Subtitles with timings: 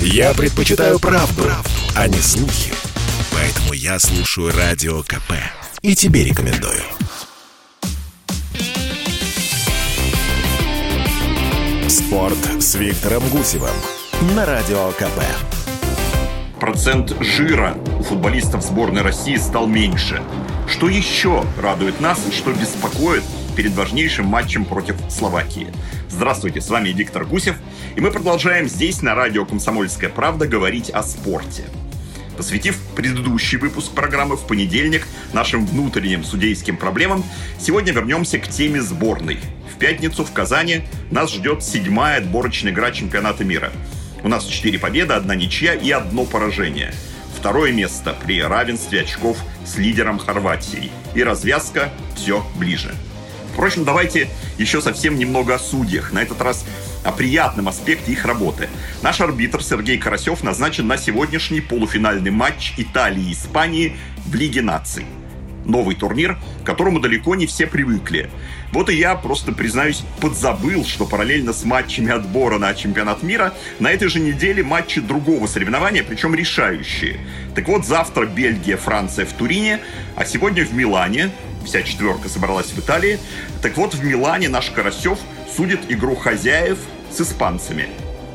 [0.00, 2.72] Я предпочитаю правду, правду, а не слухи.
[3.32, 5.32] Поэтому я слушаю Радио КП.
[5.82, 6.82] И тебе рекомендую.
[11.88, 13.74] Спорт с Виктором Гусевым
[14.34, 15.20] на Радио КП.
[16.60, 20.22] Процент жира у футболистов сборной России стал меньше.
[20.66, 23.24] Что еще радует нас и что беспокоит
[23.56, 25.68] перед важнейшим матчем против Словакии?
[26.10, 27.56] Здравствуйте, с вами Виктор Гусев,
[27.96, 31.64] и мы продолжаем здесь на радио «Комсомольская правда» говорить о спорте.
[32.36, 37.24] Посвятив предыдущий выпуск программы в понедельник нашим внутренним судейским проблемам,
[37.58, 39.38] сегодня вернемся к теме сборной.
[39.74, 43.72] В пятницу в Казани нас ждет седьмая отборочная игра чемпионата мира.
[44.22, 46.92] У нас четыре победы, одна ничья и одно поражение.
[47.38, 50.90] Второе место при равенстве очков с лидером Хорватией.
[51.14, 52.94] И развязка все ближе.
[53.56, 54.28] Впрочем, давайте
[54.58, 56.12] еще совсем немного о судьях.
[56.12, 56.66] На этот раз
[57.04, 58.68] о приятном аспекте их работы.
[59.00, 65.06] Наш арбитр Сергей Карасев назначен на сегодняшний полуфинальный матч Италии и Испании в Лиге наций.
[65.64, 68.28] Новый турнир, к которому далеко не все привыкли.
[68.72, 73.90] Вот и я просто, признаюсь, подзабыл, что параллельно с матчами отбора на чемпионат мира на
[73.90, 77.20] этой же неделе матчи другого соревнования, причем решающие.
[77.54, 79.80] Так вот, завтра Бельгия, Франция в Турине,
[80.14, 81.30] а сегодня в Милане,
[81.66, 83.18] вся четверка собралась в Италии.
[83.60, 85.18] Так вот, в Милане наш Карасев
[85.54, 86.78] судит игру хозяев
[87.10, 87.88] с испанцами.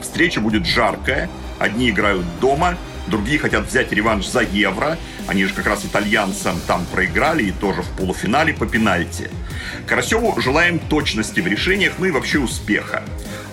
[0.00, 2.76] Встреча будет жаркая, одни играют дома,
[3.08, 4.98] другие хотят взять реванш за Евро.
[5.26, 9.30] Они же как раз итальянцам там проиграли и тоже в полуфинале по пенальти.
[9.86, 13.02] Карасеву желаем точности в решениях, ну и вообще успеха.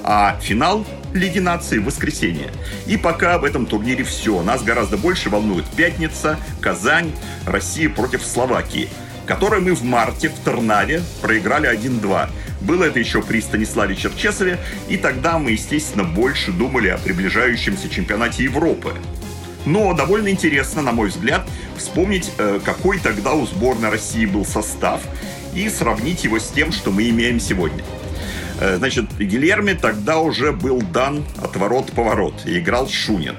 [0.03, 2.49] А финал Лиги наций в воскресенье.
[2.87, 4.41] И пока в этом турнире все.
[4.43, 7.11] Нас гораздо больше волнует Пятница, Казань,
[7.45, 8.89] Россия против Словакии–
[9.31, 12.29] которой мы в марте в Тернаве проиграли 1-2.
[12.59, 18.43] Было это еще при Станиславе Черчесове, и тогда мы, естественно, больше думали о приближающемся чемпионате
[18.43, 18.93] Европы.
[19.65, 24.99] Но довольно интересно, на мой взгляд, вспомнить, э, какой тогда у сборной России был состав
[25.55, 27.85] и сравнить его с тем, что мы имеем сегодня.
[28.59, 33.37] Э, значит, Гильерме тогда уже был дан отворот-поворот и играл Шунин.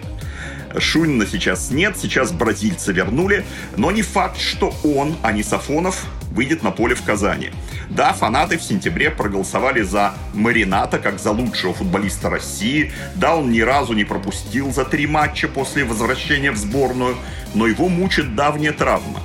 [0.79, 3.45] Шунина сейчас нет, сейчас бразильца вернули,
[3.77, 7.51] но не факт, что он, а не Сафонов, выйдет на поле в Казани.
[7.91, 12.93] Да, фанаты в сентябре проголосовали за Марината как за лучшего футболиста России.
[13.15, 17.17] Да, он ни разу не пропустил за три матча после возвращения в сборную,
[17.55, 19.21] но его мучит давняя травма.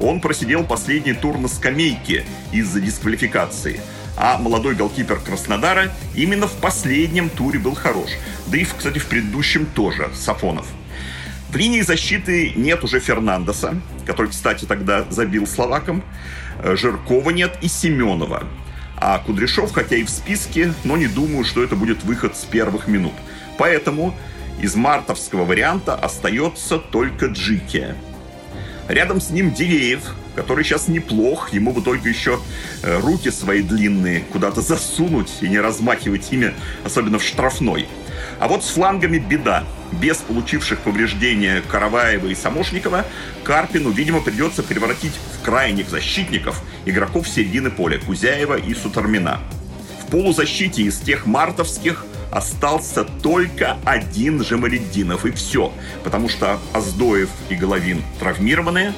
[0.00, 3.80] Он просидел последний тур на скамейке из-за дисквалификации.
[4.16, 8.10] А молодой голкипер Краснодара именно в последнем туре был хорош.
[8.46, 10.66] Да и, кстати, в предыдущем тоже, Сафонов.
[11.52, 13.74] В линии защиты нет уже Фернандеса,
[14.06, 16.02] который, кстати, тогда забил словакам.
[16.62, 18.44] Э, Жиркова нет и Семенова.
[18.96, 22.88] А Кудряшов, хотя и в списке, но не думаю, что это будет выход с первых
[22.88, 23.12] минут.
[23.58, 24.14] Поэтому
[24.62, 27.96] из мартовского варианта остается только Джики.
[28.88, 32.40] Рядом с ним Дивеев, который сейчас неплох, ему бы только еще
[32.82, 36.54] э, руки свои длинные куда-то засунуть и не размахивать ими,
[36.84, 37.86] особенно в штрафной.
[38.38, 43.04] А вот с флангами беда без получивших повреждения Караваева и Самошникова,
[43.44, 49.40] Карпину, видимо, придется превратить в крайних защитников игроков середины поля Кузяева и Сутармина.
[50.02, 55.72] В полузащите из тех мартовских остался только один Жемаледдинов, и все.
[56.02, 58.94] Потому что Аздоев и Головин травмированные,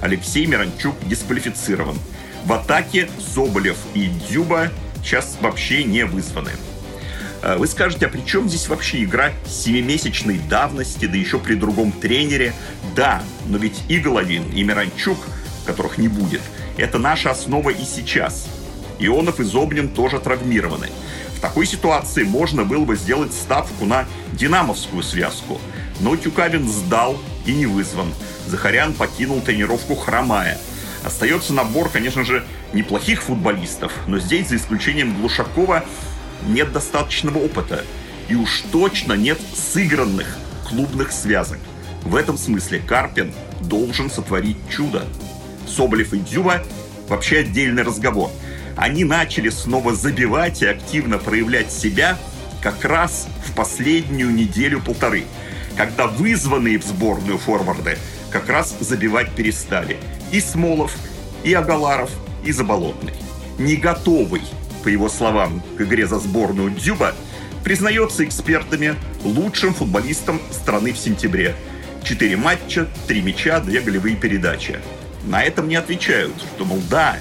[0.00, 1.98] Алексей Миранчук дисквалифицирован.
[2.44, 4.70] В атаке Соболев и Дзюба
[5.02, 6.52] сейчас вообще не вызваны.
[7.42, 11.92] Э, вы скажете, а при чем здесь вообще игра семимесячной давности, да еще при другом
[11.92, 12.52] тренере?
[12.94, 15.18] Да, но ведь и Головин, и Миранчук,
[15.64, 16.42] которых не будет,
[16.76, 18.48] это наша основа и сейчас.
[18.98, 20.88] Ионов и Зобнин тоже травмированы.
[21.36, 25.60] В такой ситуации можно было бы сделать ставку на динамовскую связку.
[26.00, 28.12] Но Тюкавин сдал и не вызван.
[28.46, 30.58] Захарян покинул тренировку хромая.
[31.04, 35.84] Остается набор, конечно же, неплохих футболистов, но здесь, за исключением Глушакова,
[36.46, 37.84] нет достаточного опыта
[38.28, 40.36] и уж точно нет сыгранных
[40.68, 41.58] клубных связок.
[42.02, 45.04] В этом смысле Карпин должен сотворить чудо.
[45.66, 46.62] Соболев и Дзюба
[47.08, 48.30] вообще отдельный разговор.
[48.76, 52.18] Они начали снова забивать и активно проявлять себя
[52.62, 55.24] как раз в последнюю неделю-полторы,
[55.76, 57.98] когда вызванные в сборную форварды
[58.30, 59.98] как раз забивать перестали.
[60.32, 60.94] И Смолов,
[61.44, 62.10] и Агаларов,
[62.44, 63.14] и Заболотный.
[63.58, 64.42] Не готовый
[64.82, 67.14] по его словам, к игре за сборную Дзюба,
[67.64, 68.94] признается экспертами
[69.24, 71.56] лучшим футболистом страны в сентябре.
[72.04, 74.78] Четыре матча, три мяча, две голевые передачи.
[75.24, 77.16] На этом не отвечают, что, мол, да,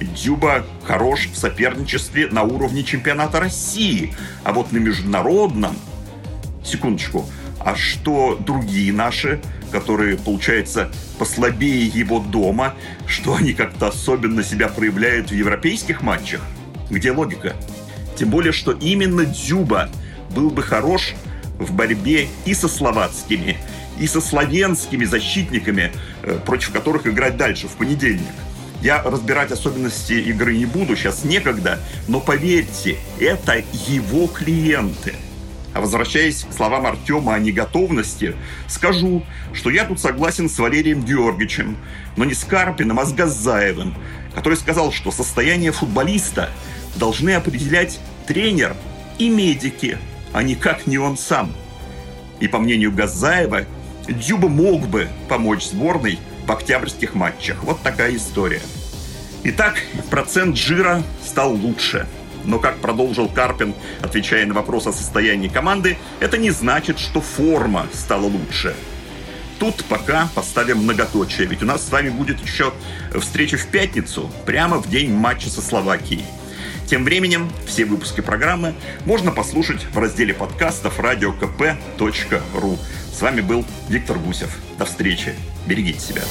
[0.00, 5.76] Дзюба хорош в соперничестве на уровне чемпионата России, а вот на международном
[6.64, 7.26] секундочку,
[7.60, 9.40] а что другие наши,
[9.70, 12.74] которые, получается, послабее его дома,
[13.06, 16.40] что они как-то особенно себя проявляют в европейских матчах?
[16.90, 17.56] Где логика?
[18.16, 19.88] Тем более, что именно Дзюба
[20.30, 21.14] был бы хорош
[21.58, 23.58] в борьбе и со словацкими,
[23.98, 28.26] и со славянскими защитниками, э, против которых играть дальше в понедельник.
[28.80, 35.14] Я разбирать особенности игры не буду, сейчас некогда, но поверьте, это его клиенты.
[35.74, 38.34] А возвращаясь к словам Артема о неготовности,
[38.66, 41.76] скажу, что я тут согласен с Валерием Георгиевичем,
[42.16, 43.94] но не с Карпиным, а с Газаевым,
[44.34, 46.50] который сказал, что состояние футболиста
[46.96, 48.74] должны определять тренер
[49.18, 49.98] и медики,
[50.32, 51.52] а никак не он сам.
[52.40, 53.66] И по мнению Газаева,
[54.08, 57.62] Дюба мог бы помочь сборной в октябрьских матчах.
[57.62, 58.62] Вот такая история.
[59.44, 62.06] Итак, процент жира стал лучше.
[62.44, 67.86] Но, как продолжил Карпин, отвечая на вопрос о состоянии команды, это не значит, что форма
[67.92, 68.74] стала лучше.
[69.58, 72.72] Тут пока поставим многоточие, ведь у нас с вами будет еще
[73.20, 76.24] встреча в пятницу, прямо в день матча со Словакией.
[76.86, 78.74] Тем временем все выпуски программы
[79.04, 82.78] можно послушать в разделе подкастов radiokp.ru.
[83.12, 84.56] С вами был Виктор Гусев.
[84.78, 85.34] До встречи.
[85.66, 86.22] Берегите себя.